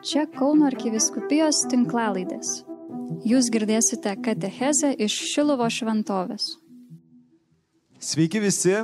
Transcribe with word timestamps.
Čia 0.00 0.22
Kauno 0.32 0.64
arkiviskupijos 0.64 1.58
tinklalaidės. 1.68 2.62
Jūs 3.28 3.50
girdėsite 3.52 4.14
katechezę 4.24 4.94
iš 4.96 5.12
Šilovo 5.28 5.66
šventovės. 5.68 6.54
Sveiki 8.00 8.40
visi. 8.40 8.78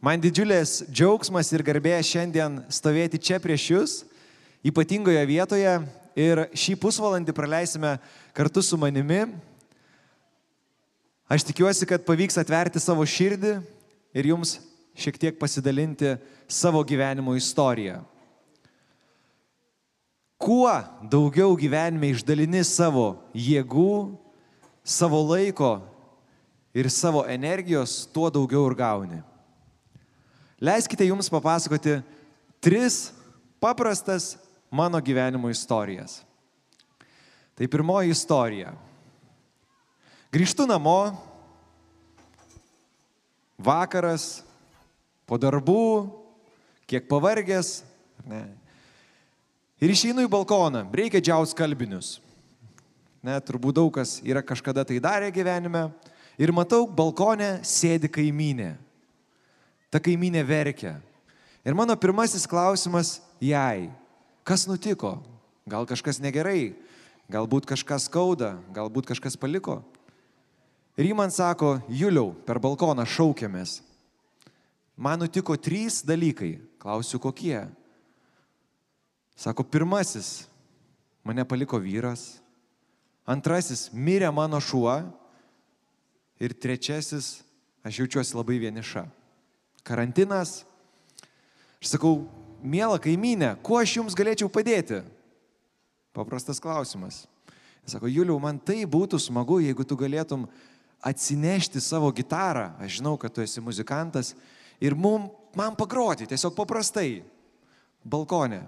Man 0.00 0.22
didžiulės 0.24 0.86
džiaugsmas 0.88 1.52
ir 1.52 1.64
garbė 1.66 1.98
šiandien 2.00 2.62
stovėti 2.72 3.20
čia 3.20 3.36
prieš 3.36 3.66
Jūs, 3.68 3.98
ypatingoje 4.64 5.26
vietoje. 5.28 5.76
Ir 6.16 6.46
šį 6.56 6.78
pusvalandį 6.80 7.36
praleisime 7.36 7.92
kartu 8.32 8.64
su 8.64 8.80
manimi. 8.80 9.26
Aš 11.28 11.44
tikiuosi, 11.50 11.84
kad 11.90 12.08
pavyks 12.08 12.40
atverti 12.40 12.80
savo 12.80 13.04
širdį 13.04 13.58
ir 14.16 14.32
Jums 14.32 14.56
šiek 14.96 15.20
tiek 15.20 15.36
pasidalinti 15.36 16.16
savo 16.48 16.80
gyvenimo 16.80 17.36
istoriją. 17.36 18.00
Kuo 20.44 20.68
daugiau 21.08 21.54
gyvenime 21.56 22.10
išdalini 22.12 22.60
savo 22.68 23.14
jėgų, 23.32 24.12
savo 24.84 25.22
laiko 25.24 25.78
ir 26.76 26.90
savo 26.92 27.22
energijos, 27.24 28.02
tuo 28.12 28.28
daugiau 28.28 28.66
ir 28.68 28.76
gauni. 28.76 29.20
Leiskite 30.60 31.06
jums 31.08 31.30
papasakoti 31.32 31.96
tris 32.60 33.08
paprastas 33.56 34.34
mano 34.68 35.00
gyvenimo 35.00 35.48
istorijas. 35.48 36.20
Tai 37.56 37.68
pirmoji 37.70 38.12
istorija. 38.12 38.74
Grįžtu 40.34 40.66
namo, 40.68 41.14
vakaras, 43.56 44.42
po 45.24 45.38
darbų, 45.40 46.10
kiek 46.90 47.08
pavargęs. 47.08 47.78
Ne. 48.28 48.42
Ir 49.84 49.92
išeinu 49.92 50.22
į 50.24 50.30
balkoną, 50.32 50.86
reikia 50.96 51.20
džiaus 51.20 51.52
kalbinius. 51.56 52.14
Ne, 53.24 53.34
turbūt 53.44 53.76
daug 53.76 53.90
kas 53.92 54.16
yra 54.24 54.40
kažkada 54.40 54.80
tai 54.88 54.96
darę 55.02 55.28
gyvenime. 55.32 55.90
Ir 56.40 56.52
matau, 56.56 56.86
balkonė 56.88 57.58
sėdi 57.68 58.08
kaimynė. 58.08 58.70
Ta 59.92 60.00
kaimynė 60.00 60.40
verkia. 60.48 60.94
Ir 61.64 61.76
mano 61.76 61.96
pirmasis 62.00 62.48
klausimas 62.48 63.18
jai. 63.44 63.90
Kas 64.44 64.64
nutiko? 64.68 65.18
Gal 65.68 65.84
kažkas 65.88 66.16
negerai? 66.20 66.74
Galbūt 67.32 67.68
kažkas 67.68 68.08
skauda? 68.08 68.54
Galbūt 68.72 69.12
kažkas 69.12 69.36
paliko? 69.36 69.82
Ir 70.96 71.08
ji 71.10 71.14
man 71.16 71.32
sako, 71.32 71.78
Juliau, 71.92 72.32
per 72.46 72.56
balkoną 72.56 73.04
šaukiamės. 73.04 73.82
Man 74.96 75.20
nutiko 75.20 75.56
trys 75.60 76.00
dalykai. 76.06 76.56
Klausiu, 76.80 77.20
kokie. 77.20 77.66
Sako, 79.36 79.64
pirmasis, 79.66 80.46
mane 81.24 81.44
paliko 81.44 81.78
vyras. 81.82 82.38
Antrasis, 83.26 83.88
mirė 83.92 84.30
mano 84.34 84.60
šuo. 84.60 84.94
Ir 86.42 86.54
trečiasis, 86.58 87.42
aš 87.86 88.02
jaučiuosi 88.02 88.36
labai 88.36 88.58
vieniša. 88.62 89.04
Karantinas. 89.86 90.62
Aš 91.82 91.94
sakau, 91.94 92.24
mėla 92.64 92.98
kaimynė, 93.02 93.54
kuo 93.64 93.78
aš 93.80 93.98
jums 93.98 94.16
galėčiau 94.18 94.50
padėti? 94.52 95.02
Paprastas 96.14 96.60
klausimas. 96.62 97.24
Jis 97.84 97.96
sako, 97.96 98.08
Juliau, 98.08 98.38
man 98.40 98.58
tai 98.58 98.84
būtų 98.88 99.20
smagu, 99.20 99.58
jeigu 99.60 99.84
tu 99.84 99.98
galėtum 100.00 100.46
atsinešti 101.04 101.82
savo 101.84 102.08
gitarą. 102.16 102.70
Aš 102.80 103.00
žinau, 103.00 103.18
kad 103.20 103.34
tu 103.34 103.44
esi 103.44 103.60
muzikantas 103.60 104.32
ir 104.80 104.96
mum, 104.96 105.28
man 105.56 105.76
pagroti, 105.76 106.28
tiesiog 106.30 106.56
paprastai, 106.56 107.22
balkonė. 108.00 108.62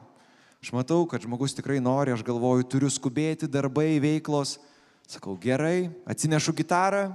Aš 0.67 0.73
matau, 0.75 1.05
kad 1.07 1.23
žmogus 1.23 1.53
tikrai 1.55 1.77
nori, 1.79 2.11
aš 2.11 2.25
galvoju, 2.27 2.65
turiu 2.67 2.89
skubėti, 2.91 3.47
darbai, 3.47 4.01
veiklos. 4.03 4.57
Sakau, 5.07 5.37
gerai, 5.39 5.93
atsinešu 6.11 6.51
gitarą, 6.59 7.13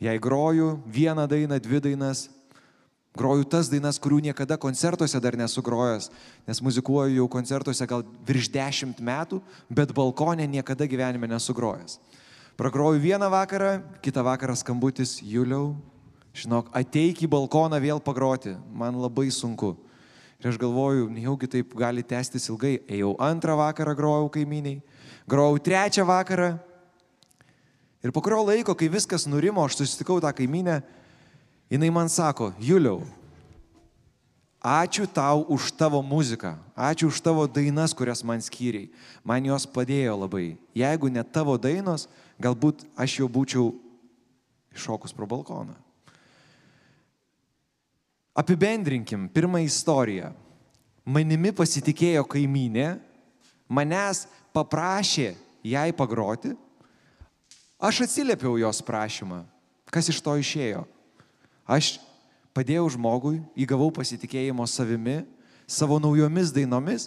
jai 0.00 0.14
groju 0.16 0.70
vieną 0.88 1.26
dainą, 1.28 1.60
dvi 1.60 1.82
dainas, 1.84 2.22
groju 3.12 3.44
tas 3.52 3.68
dainas, 3.68 4.00
kurių 4.00 4.22
niekada 4.30 4.56
koncertuose 4.56 5.20
dar 5.20 5.36
nesugrojęs, 5.36 6.08
nes 6.48 6.64
muzikuoju 6.64 7.18
jau 7.20 7.28
koncertuose 7.28 7.84
gal 7.92 8.08
virš 8.24 8.48
dešimt 8.56 9.04
metų, 9.04 9.44
bet 9.68 9.92
balkonė 9.92 10.48
niekada 10.48 10.88
gyvenime 10.88 11.28
nesugrojęs. 11.28 12.00
Pragroju 12.56 13.04
vieną 13.04 13.28
vakarą, 13.36 13.82
kitą 14.00 14.24
vakarą 14.24 14.56
skambutis 14.56 15.18
Juliau, 15.20 15.74
žinok, 16.32 16.72
ateik 16.72 17.20
į 17.20 17.34
balkoną 17.36 17.84
vėl 17.84 18.00
pagroti, 18.00 18.56
man 18.72 18.96
labai 18.96 19.28
sunku. 19.28 19.76
Ir 20.44 20.50
aš 20.52 20.58
galvoju, 20.60 21.08
nejaugi 21.08 21.48
taip 21.48 21.70
gali 21.72 22.02
tęstis 22.04 22.50
ilgai. 22.52 22.74
Ėjau 22.84 23.14
antrą 23.24 23.54
vakarą 23.56 23.94
grojau 23.96 24.26
kaiminiai, 24.28 24.82
grojau 25.24 25.56
trečią 25.56 26.04
vakarą. 26.04 26.50
Ir 28.04 28.12
po 28.12 28.20
kurio 28.20 28.42
laiko, 28.44 28.74
kai 28.76 28.90
viskas 28.92 29.24
nurimo, 29.24 29.64
aš 29.64 29.78
susitikau 29.78 30.18
tą 30.20 30.28
kaiminę, 30.36 30.82
jinai 31.72 31.88
man 31.88 32.12
sako, 32.12 32.50
Juliau, 32.60 32.98
ačiū 34.60 35.08
tau 35.08 35.46
už 35.48 35.70
tavo 35.80 36.02
muziką, 36.04 36.58
ačiū 36.76 37.08
už 37.08 37.22
tavo 37.24 37.48
dainas, 37.48 37.96
kurias 37.96 38.20
man 38.20 38.44
skyriai. 38.44 38.92
Man 39.24 39.48
jos 39.48 39.64
padėjo 39.64 40.18
labai. 40.26 40.58
Jeigu 40.76 41.08
ne 41.08 41.24
tavo 41.24 41.56
dainos, 41.56 42.04
galbūt 42.36 42.84
aš 43.00 43.20
jau 43.22 43.32
būčiau 43.32 43.72
iššokus 44.76 45.16
pro 45.16 45.24
balkoną. 45.24 45.83
Apibendrinkim 48.34 49.28
pirmą 49.30 49.62
istoriją. 49.62 50.32
Manimi 51.06 51.52
pasitikėjo 51.54 52.24
kaimynė, 52.26 52.96
manęs 53.68 54.24
paprašė 54.56 55.34
jai 55.64 55.90
pagroti, 55.94 56.54
aš 57.78 58.04
atsiliepiau 58.06 58.56
jos 58.58 58.80
prašymą. 58.82 59.42
Kas 59.92 60.08
iš 60.10 60.18
to 60.24 60.34
išėjo? 60.40 60.82
Aš 61.68 61.98
padėjau 62.56 62.88
žmogui, 62.96 63.38
įgavau 63.54 63.92
pasitikėjimo 63.94 64.66
savimi, 64.66 65.22
savo 65.68 66.00
naujomis 66.02 66.50
dainomis 66.56 67.06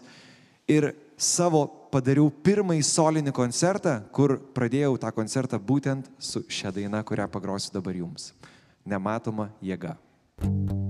ir 0.69 0.93
savo 1.17 1.65
padariau 1.91 2.29
pirmąjį 2.29 2.85
solinį 2.85 3.33
koncertą, 3.35 3.99
kur 4.13 4.37
pradėjau 4.55 4.95
tą 5.01 5.11
koncertą 5.11 5.59
būtent 5.59 6.07
su 6.19 6.45
šia 6.47 6.71
daina, 6.71 7.03
kurią 7.03 7.27
pagrosiu 7.33 7.73
dabar 7.75 7.97
jums. 7.97 8.31
Nematoma 8.85 9.49
jėga. 9.59 9.97
Nematoma 10.37 10.86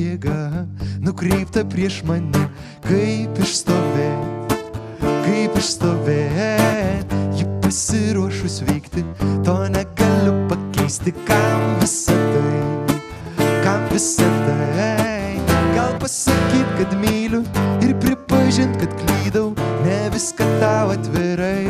jėga 0.00 0.64
nukreipta 1.04 1.64
prieš 1.68 2.00
mane, 2.08 2.42
kaip 2.86 3.40
išstovėt, 3.44 4.54
kaip 5.00 5.58
išstovėt, 5.60 7.14
ji 7.38 7.46
pasiruošus 7.64 8.60
veikti, 8.68 9.04
to 9.46 9.56
negaliu 9.74 10.34
pakeisti, 10.50 11.14
kam 11.28 11.66
visą 11.82 12.16
tai, 12.32 12.98
kam 13.64 13.86
visą 13.92 14.28
tai. 14.46 15.36
Gal 15.76 15.92
pasakyt, 16.02 16.72
kad 16.78 16.96
myliu 17.02 17.42
ir 17.84 17.94
pripažint, 18.02 18.80
kad 18.80 18.96
klydau, 19.02 19.50
ne 19.84 20.00
viską 20.14 20.48
tau 20.62 20.94
atvirai 20.96 21.68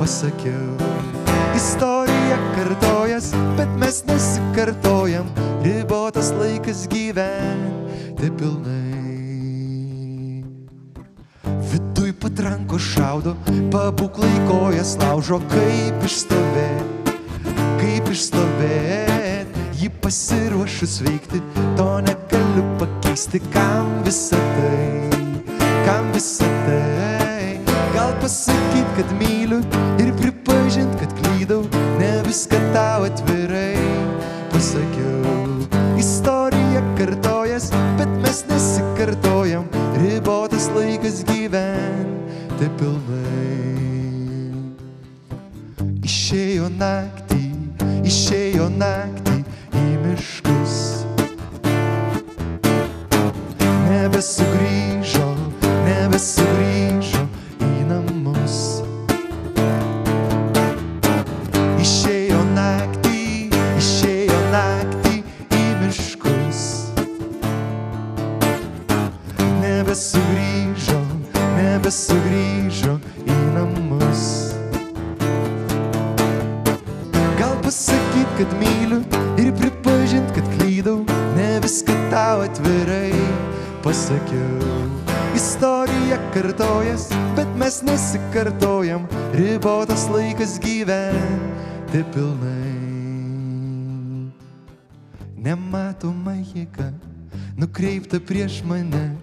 pasakiau. 0.00 0.90
Istorija 1.56 2.38
kartojas, 2.56 3.32
bet 3.58 3.68
mes 3.80 4.02
nesikartojam, 4.08 5.28
ribotas 5.62 6.30
laikas 6.30 6.86
gyventi 6.88 8.30
pilnai. 8.38 8.80
Viduj 11.70 12.12
patranko 12.20 12.78
šaudo, 12.80 13.34
pabūklai 13.72 14.32
kojas 14.48 14.96
laužo, 15.00 15.40
kaip 15.52 16.06
išstovėt, 16.06 17.12
kaip 17.80 18.08
išstovėt, 18.12 19.60
ji 19.80 19.90
pasiruošus 20.02 21.00
veikti, 21.06 21.42
to 21.78 21.90
negaliu 22.06 22.64
pakeisti, 22.80 23.42
kam 23.52 24.00
visą 24.06 24.40
tai, 24.56 25.60
kam 25.86 26.10
visą 26.16 26.48
tai. 26.64 27.60
Gal 27.94 28.14
pasakyt, 28.22 28.88
kad 28.96 29.14
myliu 29.20 29.60
ir 30.00 30.12
pripažint, 30.20 30.96
kad 31.02 31.14
klydau, 31.20 31.64
ne 32.00 32.16
viską 32.28 32.60
tau 32.74 33.08
atvirai 33.08 33.76
pasakiau. 34.52 35.49
Kartojas, 37.00 37.70
bet 37.96 38.08
mes 38.22 38.44
nesikartojam, 38.44 39.64
ribotas 39.96 40.66
laikas 40.74 41.22
gyventi 41.24 42.68
pilnai. 42.76 44.50
Išėjo 46.04 46.68
naktį, 46.76 47.40
išėjo 48.04 48.68
naktį 48.76 49.19
nebesugrįžo, 69.90 70.98
nebesugrįžo 71.58 72.92
į 73.26 73.36
namus. 73.56 74.26
Gal 77.40 77.56
pasakyt, 77.64 78.28
kad 78.38 78.52
myliu 78.60 79.00
ir 79.42 79.48
pripažint, 79.58 80.30
kad 80.36 80.46
klydau, 80.54 81.00
ne 81.34 81.48
viską 81.64 81.96
tau 82.12 82.44
atvirai 82.44 83.10
pasakiau. 83.82 84.76
Istorija 85.34 86.20
kartojas, 86.36 87.08
bet 87.34 87.50
mes 87.58 87.80
nesikartojam, 87.82 89.08
ribotas 89.34 90.06
laikas 90.12 90.60
gyventi 90.62 92.04
pilnai. 92.14 92.76
Nematoma 95.34 96.36
jėga 96.54 96.92
nukreipta 97.58 98.22
prieš 98.22 98.60
mane 98.62 99.19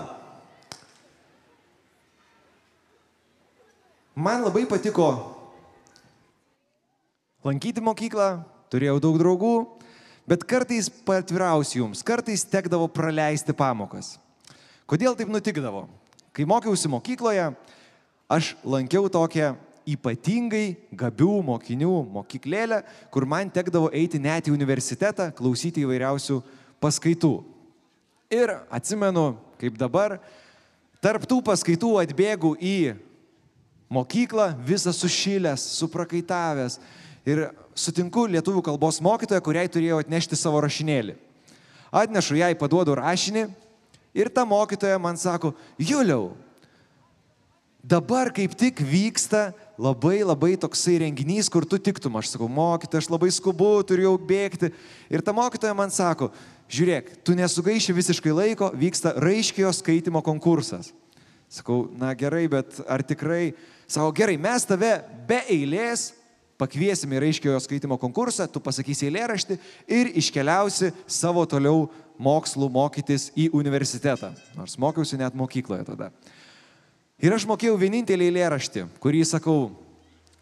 Man 4.14 4.44
labai 4.44 4.66
patiko 4.68 5.08
lankyti 7.48 7.81
mokyklą, 7.81 8.44
turėjau 8.72 9.00
daug 9.04 9.18
draugų, 9.20 9.56
bet 10.28 10.46
kartais 10.48 10.90
patvirausiu 11.06 11.84
jums, 11.84 12.04
kartais 12.06 12.46
tekdavo 12.48 12.88
praleisti 12.92 13.56
pamokas. 13.56 14.18
Kodėl 14.90 15.16
taip 15.18 15.31
nutikdavo? 15.31 15.86
Kai 16.34 16.48
mokiausi 16.50 16.90
mokykloje, 16.92 17.52
aš 18.31 18.54
lankiau 18.66 19.10
tokią 19.12 19.54
ypatingai 19.90 20.75
gabių 20.96 21.42
mokinių 21.46 21.96
mokyklėlę, 22.16 22.81
kur 23.12 23.28
man 23.28 23.52
tekdavo 23.54 23.92
eiti 23.94 24.20
net 24.22 24.48
į 24.48 24.56
universitetą, 24.56 25.30
klausyti 25.36 25.84
įvairiausių 25.84 26.40
paskaitų. 26.84 27.36
Ir 28.34 28.56
atsimenu, 28.74 29.34
kaip 29.62 29.78
dabar, 29.78 30.18
tarp 31.04 31.28
tų 31.30 31.42
paskaitų 31.46 31.92
atbėgu 32.02 32.56
į 32.58 32.78
mokyklą, 33.94 34.54
visas 34.66 34.98
sušilęs, 35.04 35.68
suprakaitavęs 35.78 36.80
ir 37.28 37.48
sutinku 37.75 38.25
lietuvių 38.30 38.64
kalbos 38.66 39.00
mokytoją, 39.04 39.42
kuriai 39.44 39.72
turėjau 39.72 40.02
atnešti 40.04 40.38
savo 40.40 40.62
rašinėlį. 40.64 41.16
Atnešu 41.94 42.40
jai, 42.40 42.54
paduodu 42.58 42.96
rašinį 42.98 43.48
ir 44.18 44.30
ta 44.34 44.46
mokytoja 44.46 45.00
man 45.02 45.18
sako, 45.18 45.54
Juliau, 45.78 46.31
dabar 47.84 48.31
kaip 48.34 48.56
tik 48.58 48.81
vyksta 48.81 49.52
labai 49.78 50.22
labai 50.24 50.56
toksai 50.60 51.00
renginys, 51.04 51.50
kur 51.52 51.66
tu 51.66 51.78
tiktum. 51.78 52.18
Aš 52.18 52.34
sakau, 52.34 52.48
mokytoja, 52.50 53.04
aš 53.04 53.12
labai 53.12 53.30
skubu, 53.34 53.75
turiu 53.86 54.08
jau 54.08 54.16
bėgti. 54.18 54.72
Ir 55.12 55.24
ta 55.25 55.36
mokytoja 55.36 55.75
man 55.78 55.94
sako, 55.94 56.31
žiūrėk, 56.72 57.20
tu 57.25 57.36
nesugaiši 57.38 57.96
visiškai 57.96 58.34
laiko, 58.34 58.72
vyksta 58.78 59.16
raiškėjo 59.22 59.74
skaitimo 59.75 60.24
konkursas. 60.25 60.94
Sakau, 61.54 61.86
na 61.94 62.16
gerai, 62.18 62.48
bet 62.50 62.80
ar 62.90 63.04
tikrai, 63.06 63.54
sako, 63.86 64.14
gerai, 64.18 64.40
mes 64.42 64.66
tave 64.66 64.96
be 65.30 65.44
eilės 65.54 66.12
pakviesim 66.62 67.14
į 67.14 67.22
raiškėjo 67.24 67.60
skaitimo 67.64 67.98
konkursą, 68.02 68.48
tu 68.48 68.62
pasakysi 68.64 69.08
eilėraštį 69.10 69.58
ir 69.92 70.12
iškeliausi 70.20 70.92
savo 71.10 71.46
toliau 71.50 71.88
mokslų 72.22 72.70
mokytis 72.74 73.30
į 73.36 73.50
universitetą. 73.58 74.34
Nors 74.58 74.78
mokiausi 74.80 75.20
net 75.20 75.36
mokykloje 75.38 75.88
tada. 75.90 76.12
Ir 77.24 77.34
aš 77.34 77.46
mokėjau 77.48 77.78
vienintelį 77.80 78.28
eilėraštį, 78.30 78.86
kurį 79.04 79.24
sakau, 79.28 79.72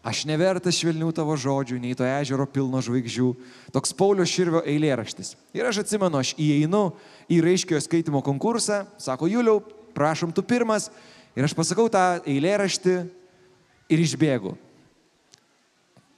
aš 0.02 0.24
nevertas 0.26 0.80
švelnių 0.80 1.12
tavo 1.14 1.36
žodžių, 1.38 1.78
nei 1.80 1.94
to 1.96 2.06
ežero 2.06 2.46
pilno 2.50 2.80
žvaigždžių. 2.82 3.28
Toks 3.74 3.94
Paulio 3.94 4.26
Širvio 4.26 4.64
eilėraštis. 4.66 5.36
Ir 5.54 5.68
aš 5.68 5.84
atsimenu, 5.84 6.18
aš 6.18 6.34
įeinu 6.40 6.88
į 7.30 7.38
raiškiojo 7.46 7.84
skaitimo 7.84 8.22
konkursą, 8.26 8.82
sako, 8.98 9.30
Juliau, 9.30 9.62
prašom 9.94 10.34
tu 10.34 10.42
pirmas. 10.42 10.90
Ir 11.38 11.46
aš 11.46 11.54
pasakau 11.56 11.86
tą 11.92 12.20
eilėraštį 12.28 12.98
ir 13.92 14.02
išbėgu. 14.02 14.56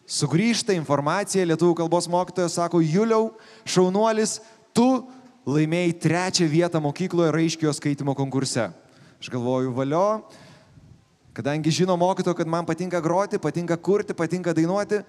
Sugryžta 0.05 0.75
informacija, 0.77 1.47
lietuvių 1.49 1.79
kalbos 1.79 2.09
mokytojas 2.13 2.59
sako, 2.59 2.83
Juliau, 2.85 3.33
šaunuolis, 3.65 4.39
tu 4.77 5.07
laimėjai 5.49 5.95
trečią 6.01 6.49
vietą 6.49 6.81
mokykloje 6.85 7.33
raiškiojo 7.33 7.73
skaitimo 7.77 8.15
konkurse. 8.17 8.69
Aš 9.21 9.31
galvoju, 9.33 9.73
valio, 9.73 10.09
Kadangi 11.35 11.71
žino 11.71 11.97
mokytojo, 11.97 12.35
kad 12.35 12.47
man 12.47 12.67
patinka 12.67 13.01
groti, 13.01 13.39
patinka 13.43 13.77
kurti, 13.77 14.15
patinka 14.15 14.53
dainuoti, 14.55 15.01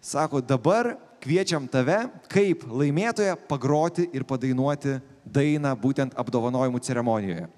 sako, 0.00 0.42
dabar 0.44 0.92
kviečiam 1.24 1.64
tave 1.72 2.02
kaip 2.28 2.66
laimėtoją 2.68 3.38
pagroti 3.48 4.04
ir 4.12 4.26
padainuoti 4.28 4.98
dainą 5.24 5.72
būtent 5.80 6.12
apdovanojimų 6.20 6.82
ceremonijoje. 6.84 7.48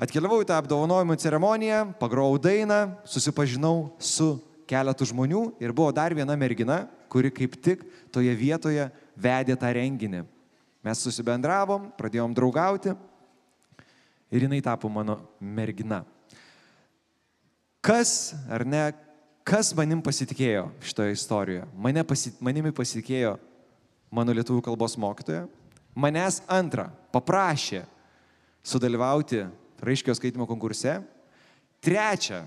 Atkeliavau 0.00 0.40
į 0.40 0.48
tą 0.48 0.56
apdovanojimų 0.62 1.18
ceremoniją, 1.20 1.82
pagrojau 2.00 2.40
dainą, 2.40 2.80
susipažinau 3.04 3.90
su 4.00 4.38
keletu 4.68 5.06
žmonių 5.08 5.42
ir 5.62 5.74
buvo 5.76 5.92
dar 5.94 6.14
viena 6.14 6.36
mergina, 6.38 6.84
kuri 7.08 7.30
kaip 7.34 7.56
tik 7.62 7.84
toje 8.12 8.32
vietoje 8.36 8.88
vedė 9.16 9.56
tą 9.58 9.70
renginį. 9.76 10.24
Mes 10.86 11.02
susibendravom, 11.02 11.90
pradėjom 11.98 12.34
draugauti 12.36 12.92
ir 14.30 14.46
jinai 14.46 14.60
tapo 14.62 14.90
mano 14.92 15.18
mergina. 15.40 16.04
Kas, 17.82 18.34
ar 18.50 18.66
ne, 18.66 18.90
kas 19.46 19.72
manim 19.78 20.02
pasitikėjo 20.02 20.68
šitoje 20.82 21.14
istorijoje? 21.14 21.66
Mane 21.78 22.02
pasi, 22.06 22.32
manimi 22.42 22.72
pasitikėjo 22.74 23.36
mano 24.10 24.34
lietuvių 24.34 24.64
kalbos 24.66 24.96
mokytoja. 24.98 25.44
Manęs 25.96 26.40
antra 26.50 26.88
paprašė 27.14 27.84
sudalyvauti 28.66 29.44
raiškio 29.86 30.14
skaitimo 30.18 30.48
konkurse. 30.50 30.98
Trečia, 31.80 32.42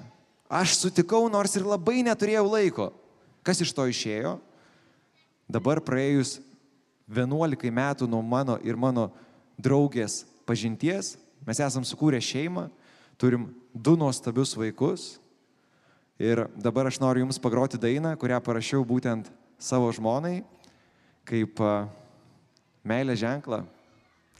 aš 0.49 0.75
sutikau, 0.81 1.27
nors 1.31 1.55
ir 1.55 1.67
labai 1.67 2.01
neturėjau 2.05 2.45
laiko. 2.49 2.89
Kas 3.45 3.61
iš 3.63 3.71
to 3.75 3.85
išėjo? 3.89 4.35
Dabar 5.49 5.81
praėjus 5.81 6.39
11 7.09 7.71
metų 7.73 8.09
nuo 8.09 8.21
mano 8.25 8.59
ir 8.65 8.77
mano 8.77 9.07
draugės 9.61 10.23
pažinties, 10.49 11.15
mes 11.45 11.61
esam 11.61 11.85
sukūrę 11.85 12.19
šeimą, 12.21 12.67
turim 13.17 13.49
du 13.73 13.95
nuostabius 13.97 14.53
vaikus 14.57 15.15
Ir 16.19 16.49
dabar 16.59 16.89
aš 16.91 16.97
noriu 16.99 17.23
Jums 17.23 17.39
pagroti 17.39 17.79
dainą, 17.79 18.11
kurią 18.19 18.41
parašiau 18.43 18.83
būtent 18.83 19.29
savo 19.55 19.87
žmonai, 19.95 20.41
kaip 21.23 21.63
meilė 22.83 23.15
ženklą 23.15 23.63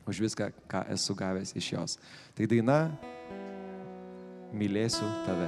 už 0.04 0.20
viską, 0.28 0.52
ką 0.68 0.84
esu 0.92 1.16
gavęs 1.16 1.56
iš 1.56 1.74
jos. 1.78 2.00
Tai 2.36 2.52
daina 2.52 2.82
Mylėsiu 4.52 5.08
tave. 5.24 5.48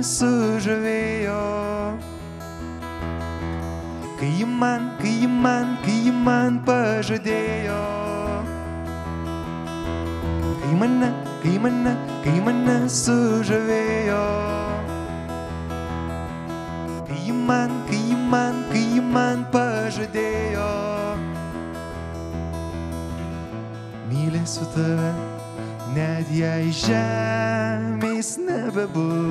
Kai 0.00 0.06
mane 0.06 0.06
sužavėjo 0.06 1.40
Kai 4.20 4.28
ji 4.36 4.44
man, 4.44 4.96
kai 5.00 5.12
ji 5.20 5.26
man, 5.26 5.78
kai 5.82 5.94
ji 6.04 6.12
man 6.12 6.60
pažadėjo. 6.64 7.76
Kai 10.60 10.74
mane, 10.80 11.08
kai 11.42 11.56
mane, 11.58 11.94
kai 12.24 12.36
mane 12.44 12.76
sužavėjo. 12.88 14.24
Kai 17.08 17.18
ji 17.24 17.32
man, 17.32 17.72
kai 17.88 18.02
ji 18.10 18.20
man, 18.32 18.60
kai 18.72 18.84
ji 18.92 19.00
man 19.00 19.46
pažadėjo. 19.56 20.68
Mylėsiu 24.10 24.68
tave, 24.76 25.12
net 25.96 26.28
jei 26.28 26.68
žemės 26.84 28.36
nebebus, 28.36 28.36
nebebus 28.36 29.29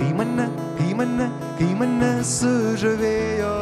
Kai 0.00 0.12
mane, 0.16 0.48
kai 0.78 0.94
mane, 0.96 1.28
kai 1.60 1.74
mane 1.76 2.12
sužavėjo. 2.24 3.56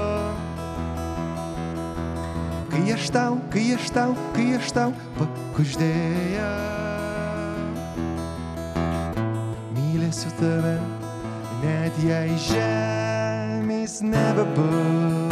kai 2.88 2.95
aš 2.95 3.11
tau, 3.11 3.38
kai 3.52 3.75
aš 3.75 3.90
tau, 3.92 4.14
kai 4.33 4.47
aš 4.57 4.71
tau 4.73 4.92
pakuždėjau. 5.18 6.47
Mylėsiu 9.76 10.33
tave, 10.40 10.76
net 11.61 11.99
jei 12.07 12.37
žemės 12.49 14.00
nebebus. 14.00 15.28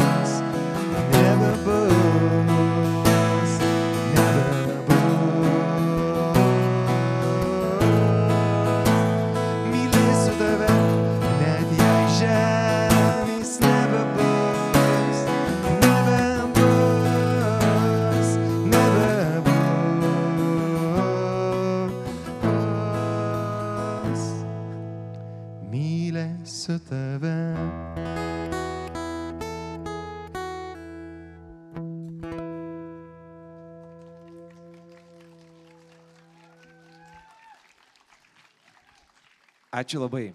Ačiū 39.71 40.01
labai. 40.01 40.33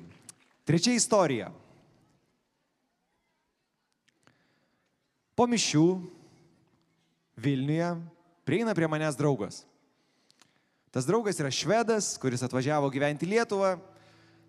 Trečia 0.65 0.97
istorija. 0.97 1.53
Po 5.37 5.45
mišių 5.45 5.85
Vilniuje 7.37 7.93
prieina 8.49 8.73
prie 8.73 8.89
manęs 8.89 9.21
draugas. 9.21 9.67
Tas 10.93 11.05
draugas 11.05 11.37
yra 11.45 11.53
švedas, 11.53 12.15
kuris 12.17 12.41
atvažiavo 12.41 12.89
gyventi 12.89 13.29
Lietuvą, 13.29 13.77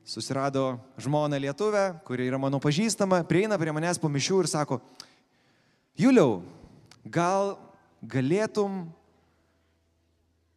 susirado 0.06 0.80
žmoną 1.00 1.40
Lietuvę, 1.40 2.00
kuri 2.06 2.28
yra 2.28 2.38
mano 2.38 2.60
pažįstama, 2.60 3.24
prieina 3.28 3.58
prie 3.60 3.72
manęs 3.76 4.00
po 4.02 4.12
mišių 4.12 4.44
ir 4.44 4.50
sako, 4.52 4.80
Juliau, 5.94 6.42
gal 7.06 7.54
galėtum 8.02 8.88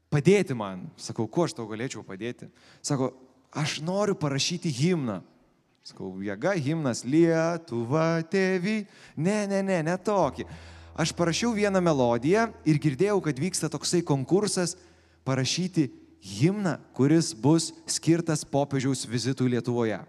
padėti 0.09 0.57
man? 0.57 0.87
Sakau, 0.97 1.27
kuo 1.29 1.45
aš 1.45 1.55
tau 1.59 1.67
galėčiau 1.69 2.05
padėti? 2.07 2.49
Sako, 2.81 3.11
aš 3.53 3.79
noriu 3.85 4.17
parašyti 4.17 4.73
himną. 4.73 5.21
Sakau, 5.87 6.09
jėga, 6.25 6.57
himnas 6.59 7.05
Lietuva, 7.07 8.25
tėvi. 8.33 8.81
Ne, 9.15 9.45
ne, 9.47 9.61
ne, 9.63 9.83
ne 9.87 9.99
tokį. 10.01 10.49
Aš 10.97 11.13
parašiau 11.13 11.53
vieną 11.55 11.83
melodiją 11.85 12.49
ir 12.67 12.81
girdėjau, 12.81 13.21
kad 13.23 13.39
vyksta 13.39 13.69
toksai 13.71 14.01
konkursas 14.01 14.75
parašyti 15.29 15.91
himną, 16.27 16.77
kuris 16.97 17.33
bus 17.33 17.71
skirtas 17.87 18.45
popiežiaus 18.45 19.07
vizitui 19.07 19.53
Lietuvoje. 19.55 20.03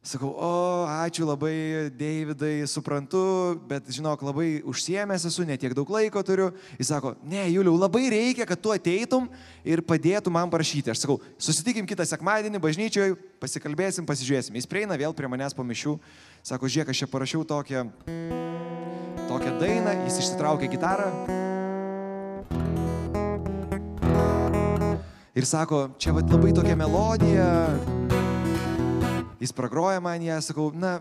Sakau, 0.00 0.30
o, 0.32 0.52
ačiū 0.88 1.26
labai, 1.28 1.90
Davidai, 1.92 2.64
suprantu, 2.64 3.20
bet 3.68 3.84
žinok, 3.92 4.22
labai 4.24 4.62
užsiemęs 4.64 5.26
esu, 5.28 5.44
netiek 5.44 5.74
daug 5.76 5.92
laiko 5.92 6.22
turiu. 6.24 6.46
Jis 6.80 6.88
sako, 6.88 7.12
ne, 7.20 7.42
Juliau, 7.52 7.76
labai 7.76 8.06
reikia, 8.08 8.46
kad 8.48 8.56
tu 8.56 8.72
ateitum 8.72 9.28
ir 9.60 9.84
padėtum 9.84 10.32
man 10.32 10.48
parašyti. 10.48 10.88
Aš 10.94 11.04
sakau, 11.04 11.18
susitikim 11.36 11.84
kitą 11.84 12.08
sekmadienį 12.08 12.62
bažnyčioje, 12.64 13.12
pasikalbėsim, 13.44 14.08
pasižiūrėsim. 14.08 14.56
Jis 14.56 14.70
prieina 14.70 14.96
vėl 14.96 15.12
prie 15.12 15.28
manęs 15.28 15.52
po 15.52 15.68
mišių, 15.68 15.98
sako, 16.40 16.64
žiūrėk, 16.64 16.94
aš 16.94 17.04
čia 17.04 17.12
parašiau 17.12 17.44
tokią, 17.44 17.84
tokią 19.28 19.54
dainą, 19.60 19.98
jis 20.08 20.22
išsitraukė 20.24 20.72
gitarą. 20.78 21.12
Ir 25.30 25.46
sako, 25.46 25.90
čia 25.98 26.10
va 26.10 26.24
labai 26.26 26.50
tokia 26.50 26.74
melodija 26.74 27.50
jis 29.40 29.52
pragroja 29.52 30.00
man 30.00 30.22
ją, 30.22 30.36
sakau, 30.42 30.68
na, 30.74 30.98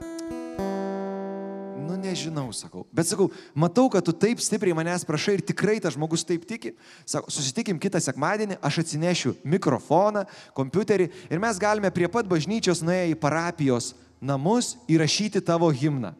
nu 1.88 1.98
nežinau, 2.00 2.48
sakau. 2.55 2.86
Bet 2.95 3.09
sakau, 3.09 3.27
matau, 3.51 3.89
kad 3.91 4.05
tu 4.05 4.13
taip 4.15 4.39
stipriai 4.39 4.77
manęs 4.77 5.03
prašai 5.07 5.39
ir 5.39 5.43
tikrai 5.51 5.79
tas 5.83 5.98
žmogus 5.98 6.24
taip 6.27 6.45
tiki. 6.48 6.71
Sakau, 7.09 7.27
susitikim 7.33 7.81
kitą 7.81 8.00
sekmadienį, 8.03 8.62
aš 8.63 8.83
atsinešiu 8.86 9.36
mikrofoną, 9.43 10.24
kompiuterį 10.55 11.09
ir 11.27 11.43
mes 11.43 11.59
galime 11.59 11.91
prie 11.91 12.07
pat 12.07 12.29
bažnyčios 12.29 12.83
nuėję 12.86 13.12
į 13.12 13.19
parapijos 13.19 13.91
namus 14.21 14.77
įrašyti 14.88 15.43
tavo 15.43 15.67
himną. 15.74 16.13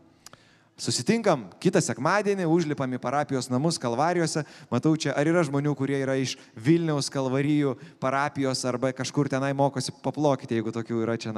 Susitinkam 0.80 1.50
kitą 1.60 1.82
sekmadienį, 1.84 2.46
užlipam 2.48 2.94
į 2.96 3.02
parapijos 3.04 3.50
namus 3.52 3.76
Kalvarijose. 3.82 4.46
Matau 4.72 4.94
čia, 4.96 5.12
ar 5.12 5.28
yra 5.28 5.42
žmonių, 5.44 5.74
kurie 5.76 5.98
yra 6.00 6.16
iš 6.16 6.38
Vilniaus 6.56 7.12
Kalvarijų 7.12 7.74
parapijos 8.00 8.64
arba 8.70 8.94
kažkur 8.96 9.28
tenai 9.28 9.52
mokosi, 9.52 9.92
paplokite, 10.06 10.56
jeigu 10.56 10.72
tokių 10.72 11.02
yra 11.04 11.18
čia. 11.20 11.34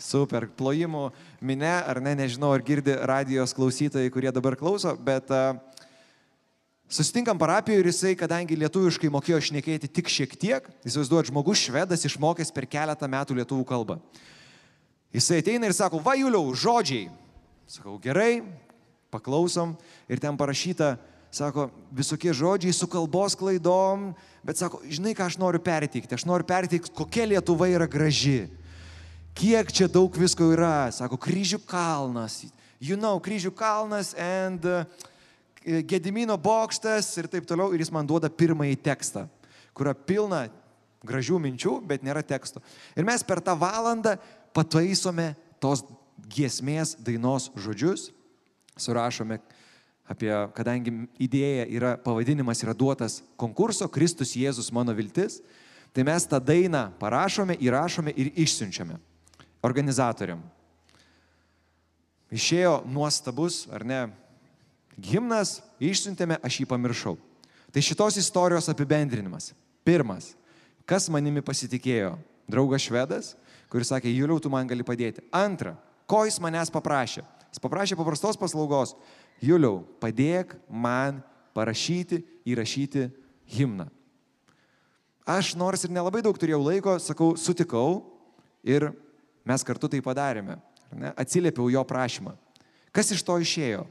Super, 0.00 0.48
plojimų 0.56 1.10
minė, 1.44 1.74
ar 1.84 2.00
ne, 2.00 2.14
nežinau, 2.18 2.54
ar 2.56 2.64
girdi 2.64 2.96
radijos 2.96 3.52
klausytojai, 3.54 4.10
kurie 4.12 4.32
dabar 4.34 4.56
klauso, 4.58 4.94
bet 4.96 5.28
uh, 5.30 5.54
susitinkam 6.88 7.38
parapijoje 7.38 7.84
ir 7.84 7.90
jisai, 7.92 8.14
kadangi 8.18 8.56
lietuviškai 8.58 9.12
mokėjo 9.12 9.42
šnekėti 9.50 9.92
tik 9.92 10.08
šiek 10.08 10.32
tiek, 10.40 10.66
įsivaizduot, 10.88 11.28
žmogus 11.28 11.62
švedas 11.68 12.08
išmokęs 12.08 12.52
per 12.56 12.66
keletą 12.72 13.08
metų 13.12 13.38
lietuvų 13.38 13.68
kalbą. 13.68 14.00
Jisai 15.14 15.44
ateina 15.44 15.68
ir 15.68 15.76
sako, 15.76 16.00
va 16.02 16.16
Juliau, 16.18 16.48
žodžiai. 16.58 17.12
Sakau, 17.70 17.96
gerai, 18.02 18.42
paklausom. 19.12 19.76
Ir 20.10 20.20
ten 20.20 20.36
parašyta, 20.36 20.94
sako, 21.34 21.70
visokie 21.94 22.34
žodžiai 22.36 22.74
su 22.76 22.88
kalbos 22.90 23.36
klaidom, 23.38 24.10
bet 24.44 24.60
sako, 24.60 24.82
žinai, 24.84 25.14
ką 25.16 25.30
aš 25.30 25.38
noriu 25.40 25.62
perteikti? 25.64 26.14
Aš 26.14 26.26
noriu 26.28 26.46
perteikti, 26.48 26.92
kokia 26.92 27.26
Lietuva 27.30 27.70
yra 27.72 27.88
graži. 27.90 28.50
Kiek 29.34 29.72
čia 29.74 29.88
daug 29.90 30.14
visko 30.14 30.52
yra, 30.54 30.92
sako, 30.94 31.18
kryžių 31.18 31.58
kalnas, 31.66 32.44
you 32.78 32.94
know, 33.00 33.16
kryžių 33.18 33.50
kalnas 33.56 34.12
and 34.20 34.68
uh, 34.68 34.84
Gedimino 35.64 36.36
bokštas 36.36 37.06
ir 37.16 37.26
taip 37.32 37.46
toliau, 37.48 37.72
ir 37.72 37.80
jis 37.80 37.90
man 37.94 38.04
duoda 38.04 38.28
pirmąjį 38.28 38.76
tekstą, 38.84 39.22
kurio 39.72 39.94
pilna 39.96 40.42
gražių 41.08 41.38
minčių, 41.40 41.78
bet 41.88 42.04
nėra 42.04 42.20
teksto. 42.20 42.60
Ir 42.92 43.06
mes 43.08 43.24
per 43.24 43.40
tą 43.40 43.54
valandą 43.56 44.18
pataisome 44.52 45.32
tos 45.64 45.80
giesmės 46.30 46.94
dainos 47.04 47.50
žodžius, 47.56 48.08
surašome 48.76 49.38
apie, 50.10 50.32
kadangi 50.56 50.92
idėja 51.22 51.66
yra, 51.70 51.92
pavadinimas 52.00 52.62
yra 52.64 52.74
duotas 52.76 53.22
konkurso 53.40 53.88
Kristus 53.88 54.34
Jėzus 54.36 54.72
mano 54.74 54.94
viltis, 54.96 55.40
tai 55.94 56.04
mes 56.06 56.26
tą 56.28 56.40
dainą 56.42 56.88
parašome, 57.00 57.56
įrašome 57.62 58.12
ir 58.16 58.32
išsiunčiame 58.34 58.98
organizatoriam. 59.64 60.42
Išėjo 62.34 62.80
nuostabus, 62.90 63.64
ar 63.72 63.84
ne, 63.86 64.00
gimnas, 64.98 65.60
išsiuntėme, 65.78 66.40
aš 66.42 66.60
jį 66.60 66.66
pamiršau. 66.68 67.14
Tai 67.74 67.82
šitos 67.82 68.18
istorijos 68.20 68.68
apibendrinimas. 68.70 69.52
Pirmas, 69.86 70.32
kas 70.86 71.08
manimi 71.12 71.42
pasitikėjo? 71.44 72.14
Draugas 72.50 72.84
švedas, 72.84 73.32
kuris 73.72 73.88
sakė, 73.88 74.10
Juliau, 74.12 74.36
tu 74.42 74.50
man 74.52 74.68
gali 74.68 74.84
padėti. 74.86 75.22
Antra, 75.32 75.72
ko 76.10 76.24
jis 76.28 76.40
manęs 76.42 76.72
paprašė? 76.74 77.24
Jis 77.52 77.62
paprašė 77.62 77.98
paprastos 77.98 78.38
paslaugos. 78.40 78.94
Juliau, 79.42 79.82
padėk 80.02 80.56
man 80.68 81.22
parašyti, 81.54 82.22
įrašyti 82.48 83.08
himną. 83.56 83.88
Aš 85.24 85.54
nors 85.56 85.86
ir 85.86 85.94
nelabai 85.94 86.20
daug 86.24 86.36
turėjau 86.36 86.60
laiko, 86.60 86.98
sakau, 87.00 87.32
sutikau 87.40 88.02
ir 88.66 88.90
Mes 89.44 89.60
kartu 89.60 89.90
tai 89.92 90.00
padarėme. 90.00 90.56
Atsiliepiau 91.20 91.68
jo 91.68 91.82
prašymą. 91.84 92.32
Kas 92.94 93.12
iš 93.12 93.20
to 93.26 93.36
išėjo? 93.42 93.84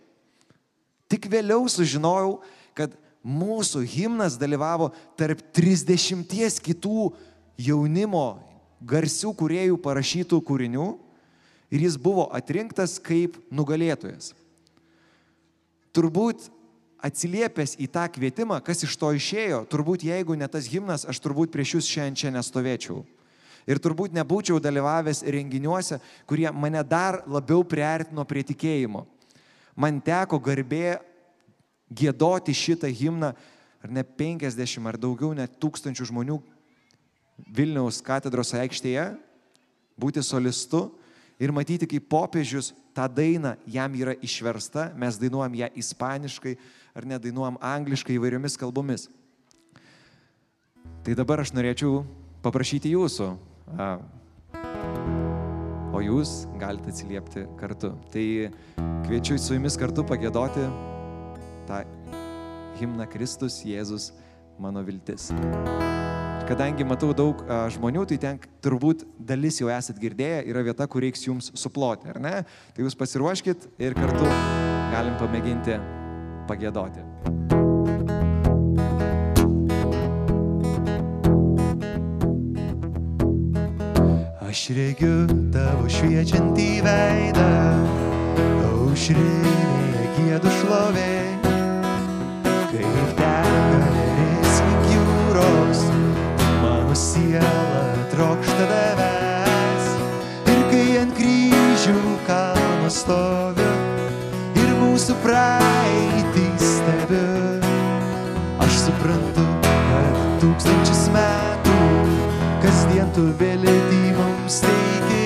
Tik 1.11 1.27
vėliau 1.29 1.67
sužinojau, 1.69 2.39
kad 2.73 2.95
mūsų 3.21 3.83
himnas 3.85 4.37
dalyvavo 4.39 4.89
tarp 5.19 5.43
30 5.53 6.57
kitų 6.63 7.11
jaunimo 7.61 8.41
garsių 8.81 9.35
kuriejų 9.37 9.77
parašytų 9.83 10.39
kūrinių 10.47 10.87
ir 11.73 11.81
jis 11.81 11.97
buvo 11.97 12.27
atrinktas 12.35 12.99
kaip 13.01 13.39
nugalėtojas. 13.49 14.33
Turbūt 15.93 16.45
atsiliepęs 17.03 17.75
į 17.81 17.89
tą 17.91 18.05
kvietimą, 18.13 18.59
kas 18.63 18.85
iš 18.85 18.93
to 18.99 19.09
išėjo, 19.17 19.63
turbūt 19.69 20.05
jeigu 20.07 20.37
ne 20.39 20.47
tas 20.47 20.69
himnas, 20.69 21.03
aš 21.09 21.19
turbūt 21.23 21.51
prieš 21.53 21.77
jūs 21.77 21.89
šiandien 21.89 22.19
čia 22.21 22.31
nestovėčiau. 22.33 23.01
Ir 23.67 23.79
turbūt 23.79 24.15
nebūčiau 24.15 24.59
dalyvavęs 24.63 25.23
renginiuose, 25.33 25.99
kurie 26.27 26.49
mane 26.51 26.81
dar 26.83 27.21
labiau 27.27 27.63
priartino 27.63 28.25
prie 28.27 28.43
tikėjimo. 28.47 29.05
Man 29.75 30.01
teko 30.03 30.39
garbė 30.43 30.99
gėdoti 31.89 32.53
šitą 32.55 32.89
himną, 32.91 33.31
ar 33.83 33.91
ne 33.91 34.03
50 34.03 34.89
ar 34.89 34.99
daugiau, 34.99 35.31
net 35.35 35.57
tūkstančių 35.59 36.09
žmonių 36.11 36.41
Vilniaus 37.53 37.97
katedros 38.05 38.53
aikštėje, 38.55 39.07
būti 39.99 40.21
solistu 40.23 40.85
ir 41.41 41.53
matyti, 41.55 41.87
kaip 41.89 42.07
popiežius 42.11 42.71
tą 42.95 43.07
dainą 43.09 43.55
jam 43.67 43.95
yra 43.97 44.15
išversta, 44.21 44.91
mes 44.97 45.17
dainuojam 45.21 45.55
ją 45.63 45.69
ispaniškai 45.81 46.55
ar 46.93 47.07
nedainuojam 47.09 47.57
angliškai 47.61 48.17
įvairiomis 48.17 48.57
kalbomis. 48.59 49.07
Tai 51.03 51.15
dabar 51.19 51.41
aš 51.43 51.51
norėčiau 51.55 52.03
paprašyti 52.45 52.93
jūsų, 52.93 53.29
o 55.93 56.01
jūs 56.03 56.43
galite 56.61 56.93
atsiliepti 56.93 57.45
kartu. 57.59 57.93
Tai 58.13 58.25
kviečiu 59.07 59.37
su 59.41 59.57
jumis 59.57 59.77
kartu 59.79 60.05
pagėdoti 60.07 60.67
tą 61.67 61.83
himną 62.79 63.09
Kristus 63.11 63.61
Jėzus 63.67 64.11
mano 64.59 64.83
viltis. 64.85 65.31
Kadangi 66.43 66.83
matau 66.83 67.13
daug 67.15 67.39
a, 67.47 67.63
žmonių, 67.71 68.03
tai 68.11 68.17
ten 68.19 68.39
turbūt 68.63 69.05
dalis 69.15 69.61
jau 69.61 69.69
esat 69.71 69.97
girdėję, 70.01 70.43
yra 70.51 70.61
vieta, 70.67 70.85
kur 70.91 71.01
reiks 71.05 71.23
jums 71.23 71.49
suploti, 71.57 72.11
ar 72.11 72.19
ne? 72.19 72.33
Tai 72.75 72.83
jūs 72.83 72.97
pasiruoškit 72.99 73.69
ir 73.79 73.95
kartu 73.95 74.27
galim 74.91 75.15
pamėginti 75.21 75.79
pagėdoti. 76.49 77.01
Aš 84.43 84.67
regiu 84.77 85.25
tavo 85.55 85.87
šviečiantį 85.89 86.67
veidą, 86.85 87.47
aušrinėje 88.67 90.03
gėdų 90.19 90.51
šlovė, 90.59 91.09
tavęs. 98.69 99.87
Ir 100.53 100.61
kai 100.71 100.85
ant 101.01 101.15
kryžių 101.17 101.95
kalno 102.27 102.89
stoviu 102.93 103.71
ir 104.59 104.73
mūsų 104.81 105.15
praeitį 105.23 106.45
stebiu, 106.61 107.61
aš 108.65 108.79
suprantu, 108.85 109.47
kad 109.65 110.21
tūkstančius 110.43 111.07
metų 111.15 111.79
kasdien 112.65 113.11
tu 113.17 113.29
vėlėti 113.41 114.03
mums 114.19 114.61
teiki. 114.67 115.25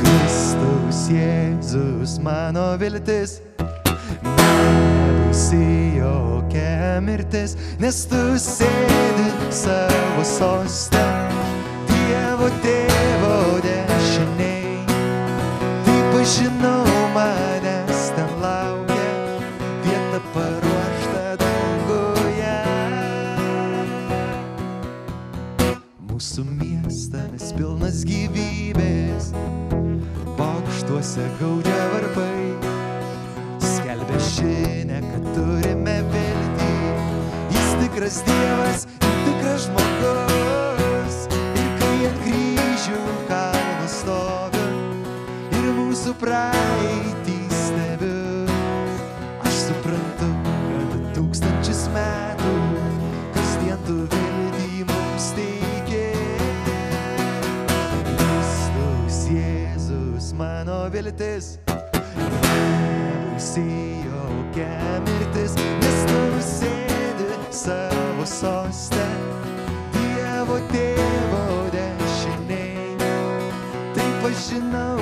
Kristus 0.00 1.06
Jėzus 1.12 2.18
mano 2.24 2.72
viltis 2.80 3.40
baisi 5.36 5.96
jokia 5.98 7.00
mirtis, 7.00 7.56
nes 7.78 8.06
tu 8.08 8.16
sėdi 8.40 9.28
savo 9.52 10.24
sostę, 10.24 11.04
Dievo 12.46 12.62
tėvo 12.62 13.36
dešiniai. 13.58 14.84
Taip 15.82 16.12
aš 16.14 16.34
žinau, 16.36 16.84
manęs 17.10 18.02
ten 18.14 18.28
laukia 18.38 19.06
vieta 19.82 20.20
paruošta 20.30 21.32
danguje. 21.40 22.52
Mūsų 26.12 26.44
miestas 26.52 27.50
pilnas 27.58 28.04
gyvybės, 28.06 29.32
bokštuose 30.38 31.26
gaudžia 31.40 31.82
varpai 31.96 32.46
skelbia 33.72 34.22
žinę, 34.36 35.02
kad 35.02 35.26
turime 35.34 35.98
viltį. 36.14 36.70
Jis 37.58 37.74
tikras 37.82 38.22
Dievas 38.30 38.86
tikras 39.02 39.66
žmogus. 39.66 40.25
Mūsų 46.06 46.20
praeitį 46.22 47.36
stebiu, 47.50 48.46
aš 49.42 49.56
suprantu, 49.58 50.28
kad 50.92 51.08
tūkstančius 51.16 51.80
metų 51.90 52.52
kasdien 53.34 53.80
tu 53.88 53.96
viltį 54.12 54.84
mums 54.86 55.26
teikė. 55.34 56.04
Kristus 58.06 59.18
Jėzus 59.34 60.30
mano 60.38 60.84
viltis 60.94 61.56
baisi 61.66 63.66
jokia 64.06 65.02
mirtis, 65.08 65.58
nes 65.58 65.98
tu 66.12 66.22
sėdi 66.52 67.32
savo 67.50 68.28
sostę, 68.30 69.08
Dievo 69.98 70.62
tėvo 70.70 71.66
dešiniai. 71.74 72.94
Taip 73.98 74.30
aš 74.30 74.52
žinau, 74.52 74.95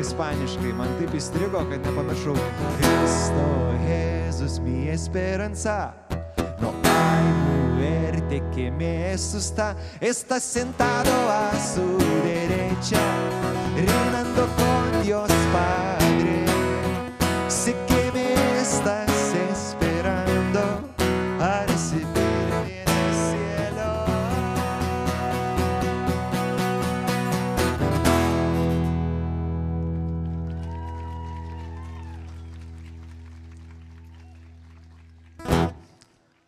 ispaniškai, 0.00 0.72
man 0.76 0.90
taip 0.98 1.14
įstrigo, 1.16 1.62
kad 1.70 1.84
nepamiršau. 1.86 2.36
Cristo 2.80 3.46
Jėzus 3.86 4.58
mi 4.64 4.88
esperanza. 4.92 5.92
No 6.60 6.72
hay 6.84 7.24
muerte 7.76 8.42
que 8.54 8.70
me 8.70 9.12
asusta. 9.12 9.74
Está 10.00 10.40
sentado 10.40 11.10
a 11.28 11.50
su 11.58 11.98
derecha, 12.24 13.00
reinando 13.76 14.46
con 14.56 15.02
Dios 15.02 15.30
Padre. 15.52 16.44
Sé 17.48 17.74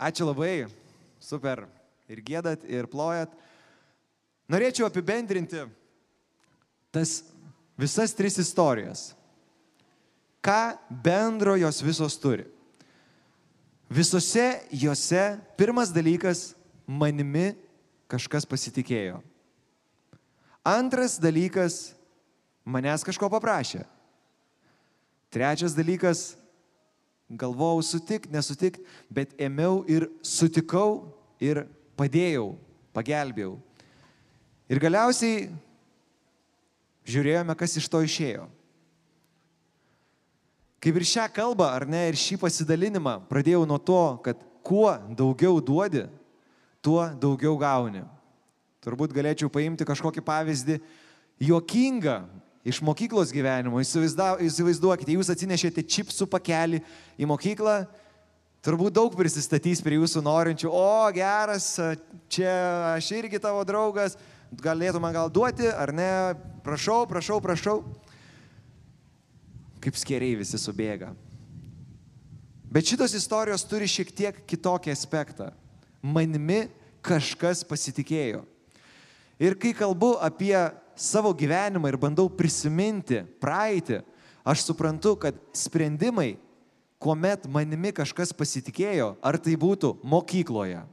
Ačiū 0.03 0.27
labai, 0.27 0.67
super. 1.23 1.67
Ir 2.11 2.19
gėdat, 2.27 2.65
ir 2.67 2.89
plojat. 2.91 3.31
Norėčiau 4.51 4.89
apibendrinti 4.89 5.63
tas 6.93 7.21
visas 7.79 8.13
tris 8.19 8.41
istorijas. 8.43 9.13
Ką 10.43 10.75
bendro 10.91 11.55
jos 11.61 11.79
visos 11.87 12.19
turi? 12.19 12.49
Visose 13.93 14.65
jose 14.75 15.39
pirmas 15.57 15.93
dalykas- 15.95 16.55
manimi 17.01 17.55
kažkas 18.11 18.45
pasitikėjo. 18.45 19.23
Antras 20.65 21.19
dalykas- 21.19 21.95
manęs 22.67 23.05
kažko 23.07 23.31
paprašė. 23.31 23.87
Trečias 25.31 25.73
dalykas 25.73 26.35
galvojau 27.39 27.83
sutik, 27.85 28.29
nesutik, 28.33 28.79
bet 29.11 29.33
ėmiau 29.41 29.83
ir 29.91 30.09
sutikau 30.25 31.13
ir 31.43 31.65
padėjau, 31.99 32.53
pagelbėjau. 32.97 33.57
Ir 34.73 34.81
galiausiai 34.81 35.47
žiūrėjome, 37.09 37.57
kas 37.59 37.77
iš 37.81 37.89
to 37.91 38.03
išėjo. 38.05 38.47
Kaip 40.83 40.99
ir 40.99 41.07
šią 41.07 41.29
kalbą, 41.35 41.69
ar 41.71 41.87
ne, 41.87 42.09
ir 42.11 42.19
šį 42.19 42.41
pasidalinimą 42.43 43.21
pradėjau 43.31 43.63
nuo 43.69 43.79
to, 43.79 44.03
kad 44.25 44.41
kuo 44.67 44.91
daugiau 45.15 45.61
duodi, 45.63 46.09
tuo 46.83 47.05
daugiau 47.23 47.55
gauni. 47.61 48.03
Turbūt 48.83 49.15
galėčiau 49.15 49.51
paimti 49.53 49.87
kažkokį 49.87 50.25
pavyzdį, 50.27 50.81
juokingą, 51.47 52.17
iš 52.65 52.81
mokyklos 52.85 53.33
gyvenimo. 53.35 53.81
Įsivaizduokite, 53.83 55.15
jūs 55.17 55.33
atsinešėte 55.35 55.85
čipsų 55.85 56.29
pakelį 56.31 56.83
į 57.19 57.29
mokyklą, 57.31 57.83
turbūt 58.63 58.95
daug 58.95 59.17
prisistatys 59.19 59.83
prie 59.83 59.99
jūsų 59.99 60.23
norinčių, 60.25 60.71
o 60.71 61.11
geras, 61.15 61.75
čia 62.31 62.53
aš 62.95 63.11
irgi 63.19 63.43
tavo 63.43 63.65
draugas, 63.67 64.17
galėtų 64.63 65.03
man 65.03 65.17
gal 65.17 65.33
duoti, 65.33 65.67
ar 65.67 65.95
ne, 65.97 66.13
prašau, 66.67 67.03
prašau, 67.11 67.41
prašau. 67.43 67.81
Kaip 69.83 69.99
skeriai 69.99 70.39
visi 70.39 70.61
subėga. 70.63 71.11
Bet 72.73 72.87
šitos 72.89 73.13
istorijos 73.19 73.67
turi 73.69 73.89
šiek 73.91 74.13
tiek 74.15 74.39
kitokį 74.49 74.93
aspektą. 74.95 75.51
Manimi 76.01 76.69
kažkas 77.05 77.67
pasitikėjo. 77.67 78.47
Ir 79.43 79.59
kai 79.59 79.75
kalbu 79.75 80.15
apie 80.23 80.55
savo 81.03 81.33
gyvenimą 81.35 81.91
ir 81.91 81.99
bandau 81.99 82.29
prisiminti 82.31 83.23
praeitį, 83.43 84.01
aš 84.47 84.67
suprantu, 84.69 85.17
kad 85.19 85.39
sprendimai, 85.57 86.37
kuomet 87.03 87.49
manimi 87.51 87.91
kažkas 87.95 88.31
pasitikėjo, 88.37 89.17
ar 89.19 89.39
tai 89.43 89.57
būtų 89.59 89.97
mokykloje, 90.07 90.85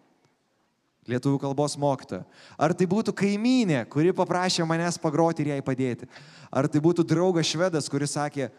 lietuvių 1.09 1.41
kalbos 1.41 1.77
mokytoja, 1.81 2.25
ar 2.57 2.73
tai 2.77 2.89
būtų 2.89 3.13
kaimynė, 3.17 3.83
kuri 3.89 4.13
paprašė 4.17 4.65
manęs 4.69 4.97
pagroti 5.01 5.45
ir 5.45 5.53
jai 5.53 5.61
padėti, 5.65 6.09
ar 6.49 6.69
tai 6.69 6.81
būtų 6.81 7.05
draugas 7.05 7.49
švedas, 7.49 7.89
kuris 7.89 8.17
sakė, 8.17 8.49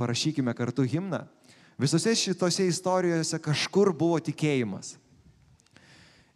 parašykime 0.00 0.54
kartu 0.58 0.86
himną. 0.86 1.24
Visose 1.80 2.12
šitose 2.18 2.66
istorijose 2.68 3.38
kažkur 3.40 3.94
buvo 3.96 4.18
tikėjimas. 4.20 4.96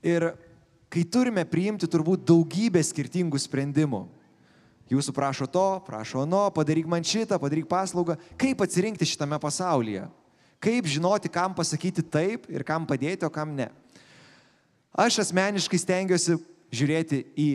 Ir 0.04 0.30
kai 0.92 1.02
turime 1.04 1.42
priimti 1.48 1.88
turbūt 1.90 2.22
daugybę 2.28 2.80
skirtingų 2.84 3.40
sprendimų, 3.42 4.04
jūsų 4.90 5.14
prašo 5.16 5.46
to, 5.50 5.64
prašo 5.86 6.24
no, 6.28 6.44
padaryk 6.54 6.88
man 6.90 7.04
šitą, 7.06 7.38
padaryk 7.40 7.68
paslaugą, 7.70 8.16
kaip 8.40 8.60
atsirinkti 8.64 9.08
šitame 9.08 9.38
pasaulyje, 9.40 10.06
kaip 10.62 10.88
žinoti, 10.90 11.30
kam 11.32 11.54
pasakyti 11.56 12.04
taip 12.04 12.48
ir 12.52 12.64
kam 12.66 12.86
padėti, 12.88 13.24
o 13.26 13.32
kam 13.32 13.54
ne. 13.56 13.70
Aš 14.94 15.22
asmeniškai 15.24 15.80
stengiuosi 15.80 16.38
žiūrėti 16.74 17.24
į 17.34 17.48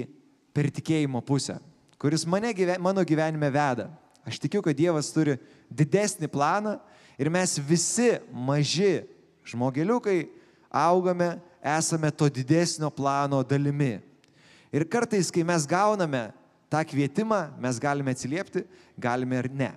per 0.56 0.68
tikėjimo 0.74 1.22
pusę, 1.24 1.60
kuris 2.02 2.26
mane, 2.28 2.52
mano 2.82 3.06
gyvenime 3.08 3.52
veda. 3.54 3.90
Aš 4.28 4.42
tikiu, 4.42 4.62
kad 4.62 4.76
Dievas 4.78 5.14
turi 5.14 5.38
didesnį 5.72 6.28
planą 6.30 6.76
ir 7.18 7.30
mes 7.32 7.56
visi 7.64 8.18
maži 8.30 9.06
žmogeliukai 9.48 10.28
augame, 10.70 11.38
esame 11.64 12.12
to 12.12 12.28
didesnio 12.30 12.92
plano 12.94 13.42
dalimi. 13.44 13.98
Ir 14.70 14.86
kartais, 14.86 15.32
kai 15.34 15.42
mes 15.42 15.66
gauname 15.66 16.30
tą 16.70 16.84
kvietimą, 16.86 17.42
mes 17.60 17.80
galime 17.82 18.14
atsiliepti, 18.14 18.64
galime 18.98 19.42
ir 19.42 19.50
ne. 19.52 19.72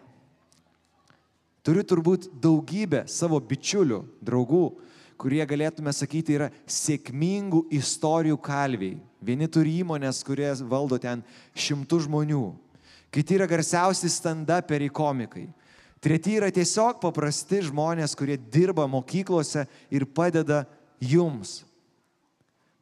Turiu 1.62 1.84
turbūt 1.86 2.26
daugybę 2.42 3.04
savo 3.06 3.38
bičiulių, 3.38 4.00
draugų, 4.24 4.64
kurie 5.20 5.44
galėtume 5.46 5.92
sakyti 5.94 6.34
yra 6.34 6.48
sėkmingų 6.66 7.68
istorijų 7.78 8.38
kalviai. 8.42 8.96
Vieni 9.22 9.46
turi 9.46 9.78
įmonės, 9.84 10.24
kurie 10.26 10.50
valdo 10.66 10.98
ten 10.98 11.22
šimtų 11.54 12.00
žmonių. 12.08 12.46
Kiti 13.14 13.36
yra 13.36 13.46
garsiausi 13.46 14.10
stand-uperiai 14.10 14.90
komikai. 14.90 15.46
Treti 16.02 16.34
yra 16.40 16.48
tiesiog 16.50 16.98
paprasti 16.98 17.60
žmonės, 17.68 18.16
kurie 18.18 18.34
dirba 18.34 18.88
mokyklose 18.90 19.68
ir 19.94 20.08
padeda 20.10 20.64
jums. 20.98 21.60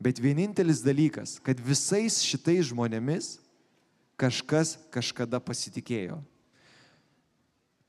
Bet 0.00 0.16
vienintelis 0.22 0.80
dalykas, 0.80 1.36
kad 1.44 1.60
visais 1.60 2.22
šitais 2.24 2.70
žmonėmis 2.70 3.34
kažkas 4.20 4.76
kažkada 4.92 5.40
pasitikėjo. 5.42 6.20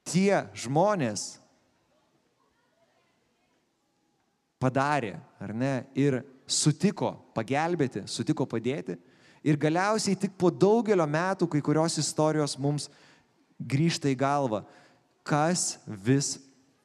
Tie 0.08 0.34
žmonės 0.58 1.36
padarė, 4.62 5.16
ar 5.42 5.54
ne, 5.58 5.74
ir 5.98 6.22
sutiko 6.50 7.14
pagelbėti, 7.36 8.06
sutiko 8.10 8.46
padėti. 8.50 8.98
Ir 9.42 9.58
galiausiai 9.58 10.18
tik 10.20 10.36
po 10.38 10.52
daugelio 10.54 11.08
metų 11.10 11.48
kai 11.50 11.64
kurios 11.66 11.98
istorijos 11.98 12.54
mums 12.62 12.88
grįžta 13.58 14.12
į 14.12 14.20
galvą, 14.22 14.62
kas 15.26 15.80
vis, 15.88 16.36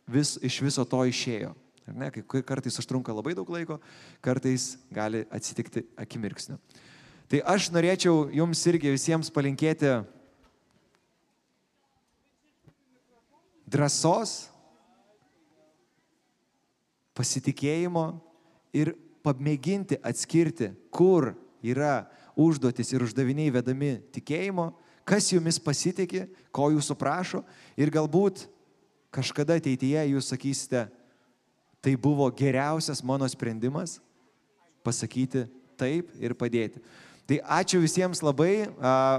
vis 0.08 0.36
iš 0.44 0.60
viso 0.64 0.84
to 0.88 1.02
išėjo. 1.08 1.52
Ar 1.86 1.94
ne, 1.94 2.08
kai 2.10 2.42
kartais 2.42 2.80
užtrunka 2.80 3.14
labai 3.14 3.36
daug 3.36 3.50
laiko, 3.52 3.76
kartais 4.24 4.74
gali 4.90 5.22
atsitikti 5.30 5.84
akimirksniu. 6.00 6.56
Tai 7.26 7.40
aš 7.42 7.70
norėčiau 7.74 8.28
jums 8.30 8.60
irgi 8.70 8.92
visiems 8.94 9.32
palinkėti 9.34 9.90
drąsos, 13.66 14.46
pasitikėjimo 17.16 18.04
ir 18.76 18.92
pamėginti 19.26 19.98
atskirti, 20.06 20.70
kur 20.94 21.32
yra 21.66 22.04
užduotis 22.38 22.92
ir 22.92 23.02
uždaviniai 23.02 23.50
vedami 23.50 23.96
tikėjimo, 24.14 24.68
kas 25.08 25.32
jumis 25.32 25.58
pasitikė, 25.62 26.26
ko 26.54 26.68
jūsų 26.76 26.94
prašo 27.00 27.42
ir 27.74 27.90
galbūt 27.90 28.44
kažkada 29.14 29.56
ateityje 29.58 30.04
jūs 30.12 30.30
sakysite, 30.30 30.84
tai 31.82 31.96
buvo 31.98 32.28
geriausias 32.34 33.02
mano 33.02 33.26
sprendimas 33.30 33.98
pasakyti 34.86 35.46
taip 35.78 36.12
ir 36.22 36.34
padėti. 36.38 36.82
Tai 37.26 37.40
ačiū 37.42 37.80
visiems 37.82 38.20
labai, 38.22 38.68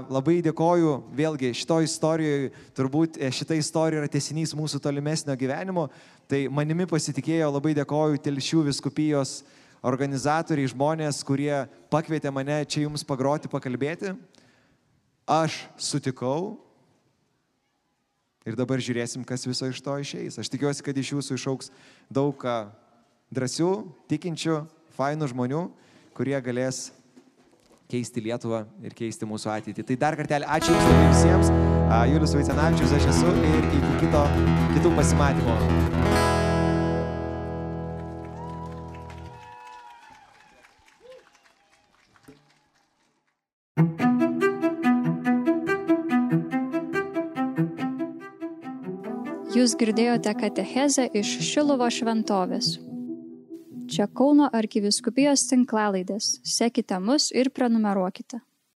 labai 0.08 0.38
dėkoju, 0.40 0.92
vėlgi 1.12 1.50
šito 1.52 1.76
istorijoje, 1.84 2.46
turbūt 2.72 3.18
e, 3.20 3.28
šita 3.28 3.58
istorija 3.60 4.00
yra 4.00 4.08
tesinys 4.08 4.54
mūsų 4.56 4.80
tolimesnio 4.80 5.36
gyvenimo, 5.36 5.90
tai 6.24 6.46
manimi 6.48 6.86
pasitikėjo, 6.88 7.50
labai 7.52 7.74
dėkoju 7.76 8.22
Telšių 8.24 8.62
viskupijos 8.70 9.42
organizatoriai, 9.84 10.70
žmonės, 10.72 11.20
kurie 11.20 11.52
pakvietė 11.92 12.32
mane 12.32 12.62
čia 12.64 12.86
jums 12.86 13.04
pagroti, 13.04 13.52
pakalbėti. 13.52 14.14
Aš 15.28 15.66
sutikau 15.76 16.56
ir 18.48 18.56
dabar 18.56 18.80
žiūrėsim, 18.80 19.20
kas 19.28 19.44
viso 19.44 19.68
iš 19.68 19.84
to 19.84 20.00
išeis. 20.00 20.40
Aš 20.40 20.48
tikiuosi, 20.48 20.80
kad 20.86 20.96
iš 20.96 21.12
jūsų 21.12 21.36
išauks 21.36 21.68
daug 22.08 22.40
drąsių, 23.28 23.74
tikinčių, 24.08 24.62
fainų 24.96 25.28
žmonių, 25.34 25.66
kurie 26.16 26.40
galės 26.40 26.86
keisti 27.88 28.22
Lietuvą 28.24 28.64
ir 28.84 28.94
keisti 28.96 29.26
mūsų 29.28 29.52
ateitį. 29.54 29.84
Tai 29.88 29.96
dar 30.04 30.16
kartelį 30.18 30.48
ačiū 30.58 30.74
Jums 30.74 30.88
labai 30.88 31.06
visiems. 31.12 31.52
Julius 32.12 32.34
Vaicenavičius 32.36 32.96
aš 32.98 33.06
esu 33.14 33.32
ir 33.48 33.68
iki 33.70 33.94
kito, 34.02 34.24
kitų 34.74 34.92
pasimatymų. 34.98 35.56
Jūs 49.58 49.72
girdėjote 49.80 50.36
katechezę 50.38 51.08
iš 51.18 51.32
Šilovo 51.48 51.88
šventovės. 51.90 52.87
Čia 53.88 54.04
Kauno 54.12 54.50
arkiviskupijos 54.52 55.46
tinklalaidės. 55.48 56.26
Sekite 56.44 56.98
mus 57.00 57.30
ir 57.32 57.48
prenumeruokite. 57.56 58.42